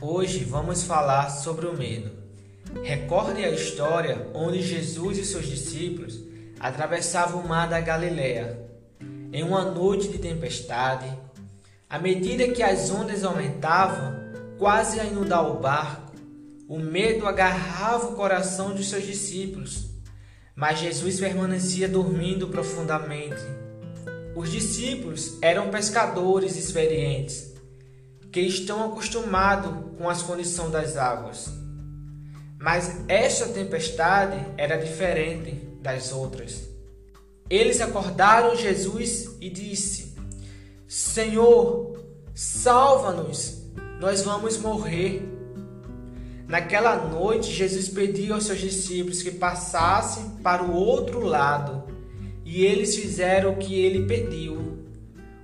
Hoje 0.00 0.44
vamos 0.44 0.82
falar 0.82 1.30
sobre 1.30 1.64
o 1.66 1.74
medo. 1.74 2.10
Recorde 2.82 3.42
a 3.42 3.50
história 3.50 4.28
onde 4.34 4.60
Jesus 4.60 5.16
e 5.16 5.24
seus 5.24 5.46
discípulos 5.46 6.20
atravessavam 6.60 7.40
o 7.40 7.48
mar 7.48 7.66
da 7.66 7.80
Galileia. 7.80 8.60
Em 9.32 9.42
uma 9.42 9.64
noite 9.64 10.08
de 10.08 10.18
tempestade, 10.18 11.10
à 11.88 11.98
medida 11.98 12.48
que 12.48 12.62
as 12.62 12.90
ondas 12.90 13.24
aumentavam, 13.24 14.14
quase 14.58 15.00
a 15.00 15.04
inundar 15.04 15.50
o 15.50 15.60
barco, 15.60 16.12
o 16.68 16.78
medo 16.78 17.26
agarrava 17.26 18.08
o 18.08 18.16
coração 18.16 18.74
de 18.74 18.84
seus 18.84 19.06
discípulos. 19.06 19.86
Mas 20.54 20.78
Jesus 20.78 21.18
permanecia 21.18 21.88
dormindo 21.88 22.48
profundamente. 22.48 23.40
Os 24.34 24.50
discípulos 24.52 25.38
eram 25.40 25.70
pescadores 25.70 26.54
experientes 26.54 27.55
que 28.36 28.40
estão 28.42 28.84
acostumados 28.84 29.96
com 29.96 30.10
as 30.10 30.20
condições 30.20 30.70
das 30.70 30.98
águas. 30.98 31.48
Mas 32.60 33.00
esta 33.08 33.48
tempestade 33.48 34.36
era 34.58 34.76
diferente 34.76 35.52
das 35.80 36.12
outras. 36.12 36.68
Eles 37.48 37.80
acordaram 37.80 38.54
Jesus 38.54 39.30
e 39.40 39.48
disse: 39.48 40.14
Senhor, 40.86 41.98
salva-nos, 42.34 43.62
nós 43.98 44.20
vamos 44.20 44.58
morrer. 44.58 45.26
Naquela 46.46 46.94
noite, 47.08 47.50
Jesus 47.50 47.88
pediu 47.88 48.34
aos 48.34 48.44
seus 48.44 48.60
discípulos 48.60 49.22
que 49.22 49.30
passassem 49.30 50.28
para 50.42 50.62
o 50.62 50.74
outro 50.74 51.20
lado, 51.20 51.84
e 52.44 52.66
eles 52.66 52.96
fizeram 52.96 53.52
o 53.52 53.56
que 53.56 53.74
ele 53.74 54.04
pediu. 54.04 54.85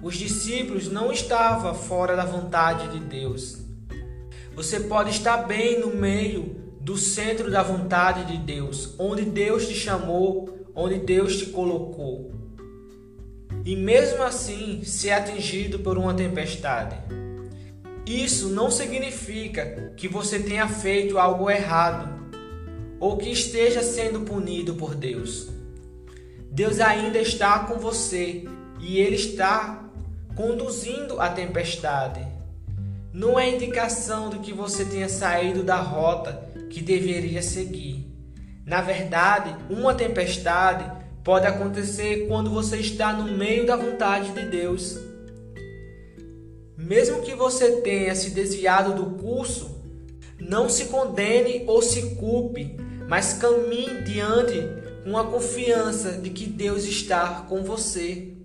Os 0.00 0.16
discípulos 0.16 0.88
não 0.88 1.10
estavam 1.10 1.74
fora 1.74 2.14
da 2.14 2.24
vontade 2.24 2.88
de 2.88 3.00
Deus. 3.00 3.58
Você 4.54 4.80
pode 4.80 5.10
estar 5.10 5.38
bem 5.38 5.80
no 5.80 5.88
meio 5.88 6.56
do 6.80 6.96
centro 6.96 7.50
da 7.50 7.62
vontade 7.62 8.24
de 8.24 8.38
Deus, 8.38 8.94
onde 8.98 9.24
Deus 9.24 9.66
te 9.66 9.74
chamou, 9.74 10.66
onde 10.74 10.98
Deus 10.98 11.36
te 11.36 11.46
colocou. 11.46 12.32
E 13.64 13.74
mesmo 13.74 14.22
assim 14.22 14.82
ser 14.84 15.10
atingido 15.10 15.80
por 15.80 15.98
uma 15.98 16.14
tempestade. 16.14 16.96
Isso 18.06 18.48
não 18.48 18.70
significa 18.70 19.92
que 19.96 20.08
você 20.08 20.38
tenha 20.38 20.66
feito 20.66 21.18
algo 21.18 21.50
errado 21.50 22.08
ou 23.00 23.16
que 23.16 23.30
esteja 23.30 23.82
sendo 23.82 24.20
punido 24.20 24.74
por 24.74 24.94
Deus. 24.94 25.48
Deus 26.50 26.80
ainda 26.80 27.18
está 27.18 27.60
com 27.60 27.78
você 27.78 28.44
e 28.80 28.98
Ele 28.98 29.16
está 29.16 29.87
conduzindo 30.38 31.20
a 31.20 31.28
tempestade. 31.30 32.24
Não 33.12 33.36
é 33.36 33.50
indicação 33.50 34.30
de 34.30 34.38
que 34.38 34.52
você 34.52 34.84
tenha 34.84 35.08
saído 35.08 35.64
da 35.64 35.80
rota 35.80 36.48
que 36.70 36.80
deveria 36.80 37.42
seguir. 37.42 38.06
Na 38.64 38.80
verdade, 38.80 39.56
uma 39.68 39.96
tempestade 39.96 40.88
pode 41.24 41.44
acontecer 41.44 42.28
quando 42.28 42.50
você 42.50 42.76
está 42.76 43.12
no 43.12 43.36
meio 43.36 43.66
da 43.66 43.74
vontade 43.74 44.30
de 44.30 44.46
Deus. 44.46 44.96
Mesmo 46.76 47.20
que 47.22 47.34
você 47.34 47.80
tenha 47.80 48.14
se 48.14 48.30
desviado 48.30 48.94
do 48.94 49.16
curso, 49.20 49.82
não 50.38 50.68
se 50.68 50.84
condene 50.84 51.64
ou 51.66 51.82
se 51.82 52.14
culpe, 52.14 52.76
mas 53.08 53.32
caminhe 53.32 54.04
diante 54.04 54.68
com 55.02 55.18
a 55.18 55.24
confiança 55.24 56.12
de 56.12 56.30
que 56.30 56.46
Deus 56.46 56.84
está 56.84 57.44
com 57.48 57.64
você. 57.64 58.37